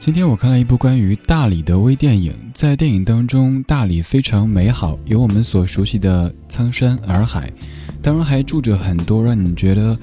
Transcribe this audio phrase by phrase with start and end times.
[0.00, 7.52] 今天我看了一部关于大理的微电影，在电影当中，大理非常美好，有我们所熟悉的苍山洱海，
[8.00, 9.94] 当然还住着很多让你觉得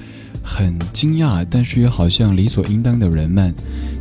[0.44, 3.52] 很惊讶，但是又好像理所应当的人们。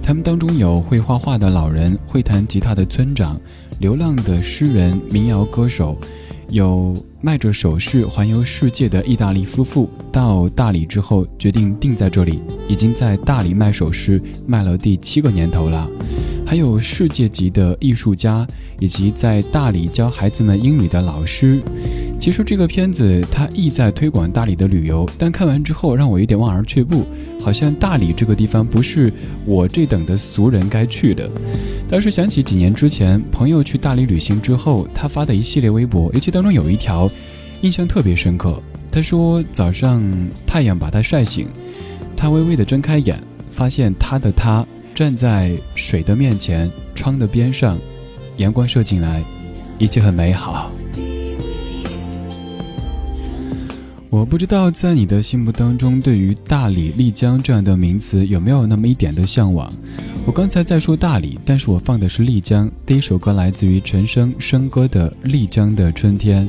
[0.03, 3.41] 他们当中有会画画的老人，会弹吉他的村长，
[3.81, 5.99] 流浪的诗人，民谣歌手。
[6.51, 6.95] 有
[7.27, 12.39] 卖着首饰环游世界的意大利夫妇，到大理之后决定定在这里，
[12.69, 15.91] 已经在大理卖首饰卖了第七个年头了。
[16.47, 18.47] 还有世界级的艺术家，
[18.79, 21.61] 以及在大理教孩子们英语的老师。
[22.21, 27.05] 其实这个片子它意在推广大理的旅游，但看完之后让我有点望而却步，
[27.43, 29.13] 好像大理这个地方不是
[29.45, 31.29] 我这等的俗人该去的。
[31.89, 37.09] 当时想起几年之前朋友去大理旅行之后，他发的一系列微博，尤其当中有一条
[37.63, 38.61] 印象特别深刻。
[38.91, 40.03] 他说早上
[40.47, 41.49] 太阳把他晒醒，
[42.17, 44.67] 他微微的睁开眼，发现他的他。
[44.95, 47.77] 站在水的面前，窗的边上，
[48.39, 49.23] 阳光射进来，
[49.79, 50.73] 一切很美好。
[54.17, 59.71] 我不知道在你的心目当中，对于大理、丽江这样的名词有没有那么一点的向往？
[60.25, 62.71] 我刚才在说大理，但是我放的是丽江。
[62.87, 66.49] 第一首歌来自于陈升升歌的《丽江的春天》。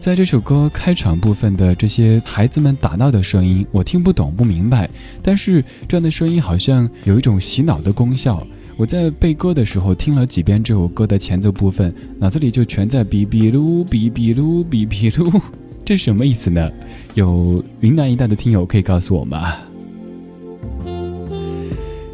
[0.00, 4.88] 在这首歌开场部分的这些孩子们打闹的声音，我听不懂不明白，
[5.22, 8.42] 但是这样的声音好像有一种洗脑的功效。
[8.78, 15.42] 我在背歌的时候听了几遍这首歌的前奏部分，脑子里就全在哔哔噜哔哔噜哔哔噜，
[15.86, 16.68] 这是什么意思呢？
[17.14, 19.54] 有云南一带的听友可以告诉我吗？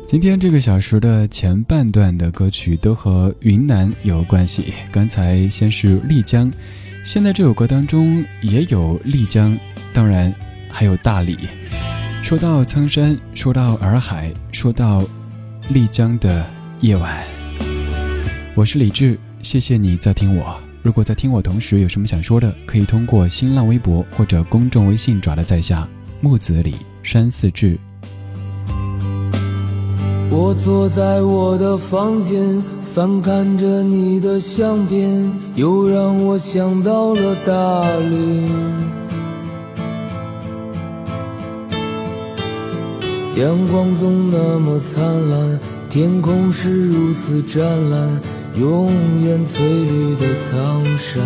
[0.06, 6.52] 今天这个小时的前半段的歌曲都和云南有关系，刚才先是丽江。
[7.02, 9.58] 现在这首歌当中也有丽江，
[9.94, 10.32] 当然
[10.68, 11.38] 还有大理。
[12.22, 15.02] 说到苍山，说到洱海，说到
[15.70, 16.44] 丽江的
[16.82, 17.24] 夜晚，
[18.54, 20.60] 我是李志，谢谢你在听我。
[20.82, 25.88] 如果在听我同时有什么想说的，可以通过新浪微博或者公众微信找到在下
[26.20, 27.78] 木子李山四志。
[30.30, 32.62] 我坐在我的房间。
[32.94, 38.44] 翻看着你的相片，又让我想到了大理。
[43.40, 45.58] 阳光总那么灿烂，
[45.88, 48.20] 天空是如此湛蓝，
[48.54, 48.92] 永
[49.24, 51.22] 远翠绿的苍山。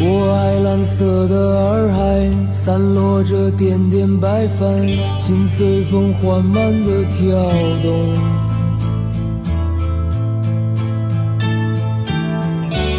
[0.00, 7.36] 我爱蓝色的洱海，散落着点点白帆，心随风缓慢的跳
[7.82, 8.14] 动。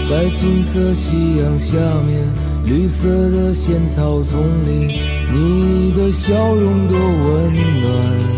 [0.07, 1.75] 在金色夕阳下
[2.07, 2.23] 面，
[2.65, 5.01] 绿色的仙草丛里，
[5.33, 8.37] 你的笑容多温暖。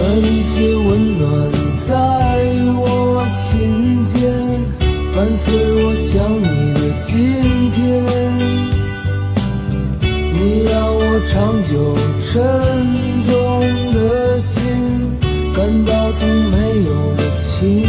[0.00, 1.26] 那一些温暖
[1.88, 1.92] 在
[2.76, 4.14] 我心间。
[5.12, 5.46] 伴随
[5.82, 7.10] 我想你的今
[7.72, 7.76] 天，
[10.32, 11.32] 你让我长
[11.64, 11.72] 久
[12.20, 12.30] 沉
[13.26, 13.30] 重
[13.92, 14.54] 的心
[15.52, 16.20] 感到从
[16.52, 17.88] 没有的轻盈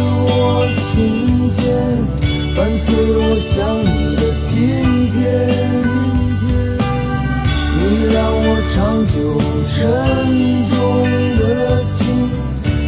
[1.51, 1.59] 间，
[2.55, 3.51] 伴随我想
[3.83, 4.49] 你的今
[5.09, 5.15] 天。
[7.77, 7.79] 你
[8.13, 8.75] 让我长
[9.07, 9.13] 久
[9.67, 9.73] 沉
[10.69, 10.73] 重
[11.37, 11.41] 的
[11.83, 11.93] 心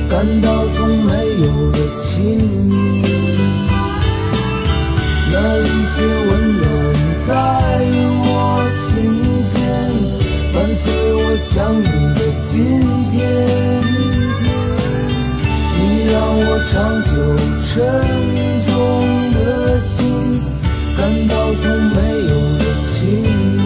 [0.09, 1.09] 感到从没
[1.41, 2.01] 有的轻
[2.69, 2.73] 盈，
[5.31, 5.95] 那一些
[6.29, 6.61] 温暖
[7.27, 7.29] 在
[8.23, 8.27] 我
[8.69, 8.81] 心
[9.43, 9.53] 间，
[10.53, 11.83] 伴随我想你
[12.15, 12.51] 的今
[13.09, 13.11] 天。
[15.75, 16.71] 你让我长
[17.03, 17.11] 久
[17.67, 17.71] 沉
[21.03, 22.29] 感到从没有
[22.59, 23.59] 的轻盈。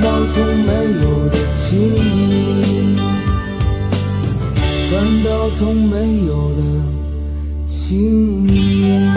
[0.00, 1.76] 到从没有的轻
[2.30, 2.94] 易，
[4.92, 4.94] 感
[5.24, 6.62] 到从没有的
[7.66, 9.10] 轻易。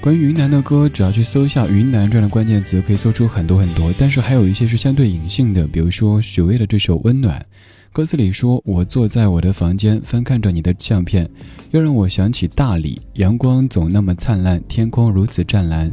[0.00, 3.92] 关于云南的歌，只要去搜一下“云南”这样的关键词，可以搜出很多很多。
[3.98, 7.40] 但是还有一些是相对隐性的，比如说许巍的这首《温暖》，
[7.92, 11.28] 歌词里说：“我坐在我的房间，翻看着你的相片，
[11.72, 15.92] 又让我想起大理，阳光总那么灿烂，天空如此湛蓝。”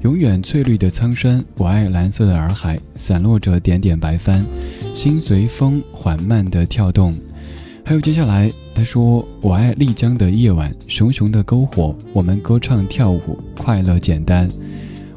[0.00, 4.42] 永远翠绿的苍山，我爱蓝色的洱海，散落着点点白帆，
[4.80, 7.12] 心随风缓慢的跳动。
[7.84, 14.48] 还有接下来，他说：“我爱丽江的夜晚，熊熊的篝火，我们歌唱跳舞，快乐简单。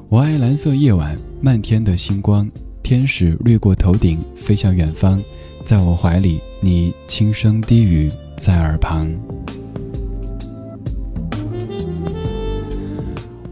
[0.09, 2.49] 我爱蓝色夜晚，漫天的星光，
[2.83, 5.17] 天使掠过头顶，飞向远方，
[5.67, 9.05] 在我怀里，你轻声低语在耳旁。”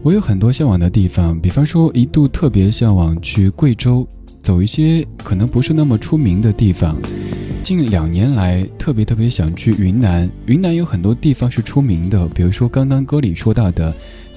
[0.02, 4.08] 我有很多向往的地方，比方说一度特别向往去贵州
[4.40, 6.96] 走一些可能不是那么出名的地方。
[7.62, 10.26] 近两年来，特别特别想去云南。
[10.46, 13.94] 云南有很多地方是出名的，比如说刚刚歌里说到的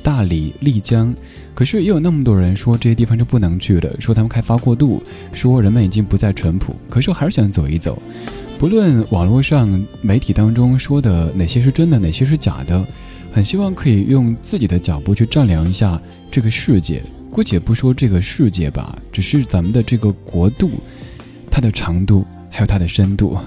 [0.09, 1.13] 大理、丽江。
[1.53, 6.75] 可是也有那么多人说这些地方就不能去了，说他们开发过度，说人们已经不再淳朴。
[6.89, 8.01] 可是我还是想走一走。
[8.57, 9.69] 不论网络上
[10.01, 12.83] 媒体当中说的哪些是真的，哪些是假的。
[13.31, 16.01] 很希望可以用自己的脚步去丈量一下
[16.31, 20.71] 这个世界，姑且不说这个世界吧，只是咱们的这个国度，
[21.51, 23.37] 它的长度还有它的深度。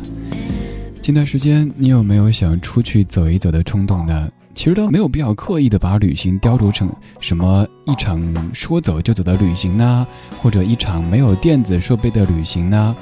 [1.03, 4.31] 近段时间，你有没有想出去走一走的冲动呢？
[4.55, 6.89] 其实都没有必要刻意的把旅行雕琢成
[7.21, 8.21] 什么一场
[8.55, 10.07] 说走就走的旅行呢，
[10.41, 12.95] 或者一场没有电子设备的旅行呢？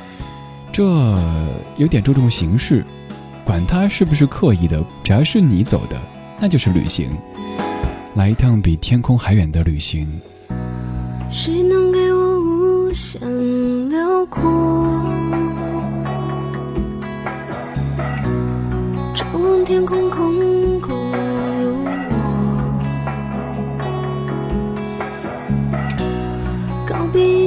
[0.73, 0.83] 这
[1.77, 2.85] 有点注重形式，
[3.45, 6.01] 管它是不是刻意的，只要是你走的。
[6.41, 7.11] 那就是旅行，
[8.15, 10.09] 来一趟比天空还远的旅行。
[11.29, 13.21] 谁能给我无限
[13.91, 14.43] 辽阔？
[19.15, 20.60] 张望天空，空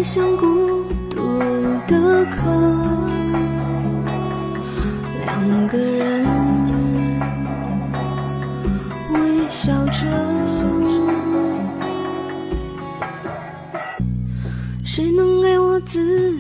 [0.03, 1.39] 像孤独
[1.87, 2.41] 的客，
[5.25, 6.25] 两个人
[9.13, 9.47] 微。
[9.49, 9.93] 笑着，
[14.83, 16.37] 谁能给我自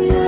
[0.00, 0.23] yeah.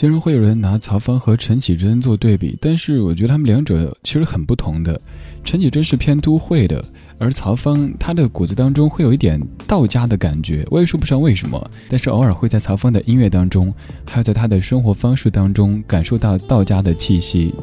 [0.00, 4.98] 经常会有人拿曹芳和陈绮贞做对比，但是我觉得他们两者其实很不同的。
[5.44, 6.82] 陈绮贞是偏都会的，
[7.18, 13.70] 而曹芳她的骨子当中会有一点道家的感觉，我也说不上为什么，但是偶尔会在曹芳的音乐当中，
[14.06, 17.54] 还有在她的生活方式当中感受到道家的气息。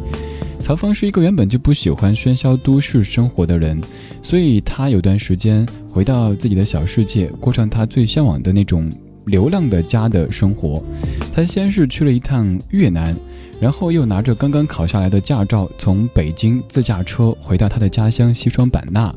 [0.59, 3.81] 曹芳是一个原本就不喜欢喧嚣都市生活的人，
[4.21, 8.87] 所以他有段时间回到自己的小世界，过上他最向往的那种
[9.27, 10.83] 流浪的家的生活。
[11.31, 13.15] 他先是去了一趟越南，
[13.61, 19.13] 然后又拿着刚刚考下来的驾照，从北京自驾车回到他的家乡西双版纳。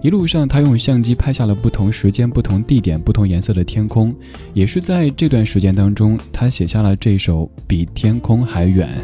[0.00, 4.14] 一路上，他用相机拍下了不同时间、不同地点、不同颜色的天空。
[4.54, 8.96] 也是在这段时间当中，他写下了这首《比天空还远》。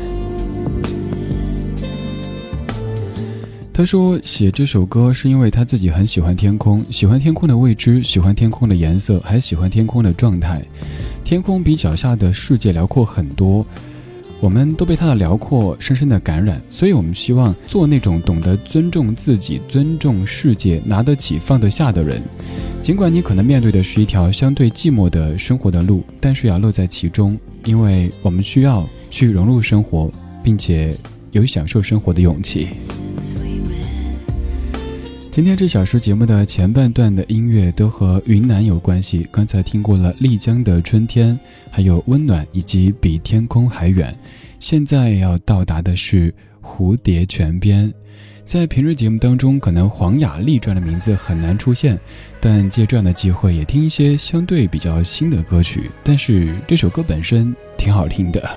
[3.76, 10.64] 他说，写这首歌是因为他自己很喜欢天空，喜欢天空的未知，喜欢天空的颜色，还喜欢天空的状态。
[11.24, 13.66] 天空比脚下的世界辽阔很多，
[14.40, 22.22] 我们都被它的辽阔深深的感染，所以我们希望做那种懂得尊重自己、尊重世界、拿得起放得下的人。
[22.80, 30.08] 尽管你可能面对的是一条相对寂寞的生活的路，但是要乐在其中，因为我们需要去融入生活，
[30.44, 30.96] 并且
[31.32, 32.68] 有享受生活的勇气。
[35.34, 41.36] 今天这小时节目的前半段的音乐都和云南有关系，刚才听过了丽江的春天，
[41.72, 44.16] 还有温暖以及比天空还远。
[44.60, 47.92] 现在要到达的是蝴蝶泉边。
[48.44, 51.98] 在平日节目当中，可能黄雅莉这样的名字很难出现，
[52.38, 55.90] 但借这样的机会也听一些相对比较新的歌曲。
[56.04, 58.56] 但是这首歌本身挺好听的。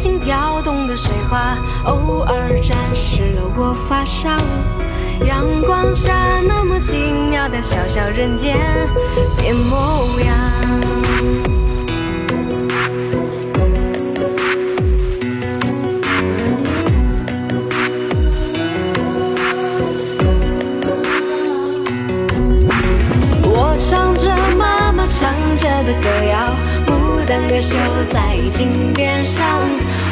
[0.00, 4.30] 轻跳动的水花，偶尔沾湿了我发梢。
[5.26, 8.56] 阳光下那么奇妙的小小人间
[9.36, 10.34] 变模样。
[23.44, 26.54] 我唱着妈妈唱着的歌谣，
[27.30, 27.76] 牡丹歌手
[28.12, 29.46] 在金边上，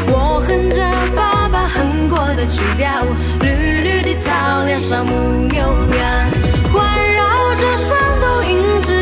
[0.07, 3.05] 我哼着爸爸哼过的曲调，
[3.41, 6.31] 绿绿的草原上牧牛羊，
[6.73, 8.98] 环绕着山都银质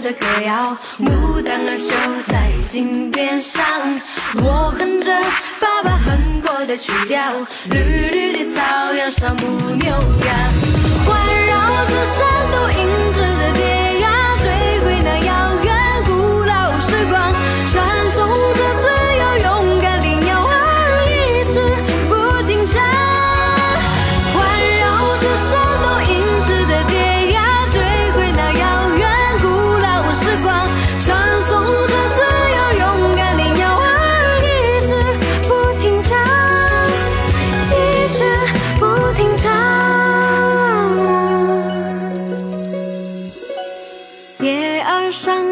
[0.00, 1.92] 的歌谣牡丹儿绣
[2.26, 3.62] 在井边上，
[4.36, 5.12] 我哼着
[5.60, 7.20] 爸爸哼过的曲调，
[7.66, 10.00] 绿绿的草原上牧牛羊，
[11.04, 11.14] 环
[11.46, 11.52] 绕
[11.86, 13.91] 着山都银质的边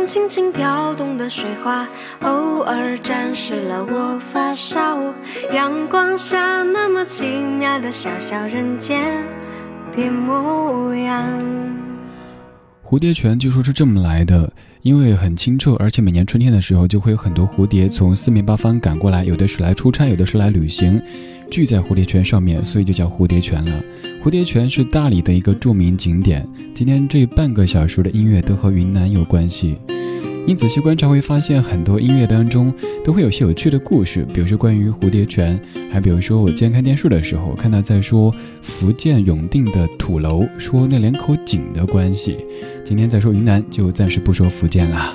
[0.06, 1.86] 轻轻跳动的水花，
[2.22, 5.14] 偶尔沾湿了我发梢。
[5.52, 7.26] 阳光下那么奇
[7.58, 9.24] 妙的小小人间
[9.94, 11.24] 变模样。
[12.84, 21.00] 蝴蝶泉据说是这么来的，因为很清澈，而且每年春天的时候就会有很多蝴蝶从四面八方赶过来，有的是来出差，有的是来旅行，
[21.50, 23.82] 聚在蝴蝶泉上面，所以就叫蝴蝶泉了。
[24.22, 26.46] 蝴蝶泉是大理的一个著名景点。
[26.74, 29.76] 今天这半个小时的音乐都和云南有关系。
[30.46, 32.72] 你仔细观察会发现，很多音乐当中
[33.04, 35.60] 都会有些有趣的故事，比如说关于蝴蝶泉，
[35.92, 42.38] 还比如说我今天看电视的时候看到在说福建永定的土楼，说那两口井的关系。
[42.84, 45.14] 今天再说云南，就暂时不说福建了。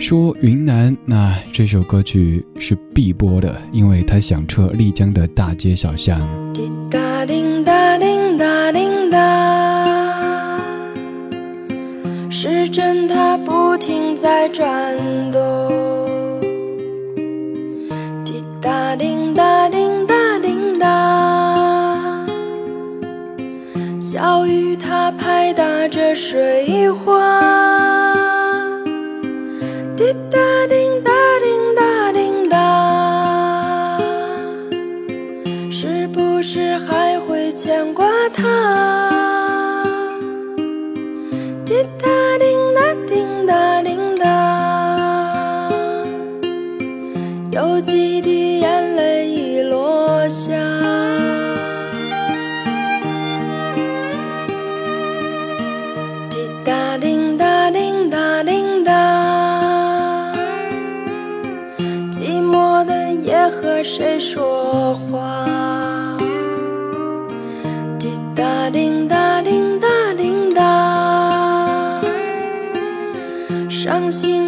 [0.00, 6.20] 说云南，那这首歌曲是必播的，因为它响彻丽江的大街小巷。
[6.54, 10.58] 滴答叮答叮答叮答。
[12.30, 14.96] 时针它不停在转
[15.32, 15.40] 动，
[18.24, 22.24] 滴答叮答叮答叮答，
[24.00, 27.67] 小雨它拍打着水花，
[63.50, 65.46] 和谁说话？
[67.98, 72.00] 滴答叮答叮答叮答，
[73.70, 74.47] 伤心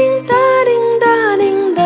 [0.00, 0.34] 叮当，
[0.64, 1.82] 叮当，叮当，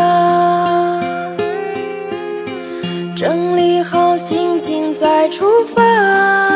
[3.16, 6.54] 整理好心情再出发。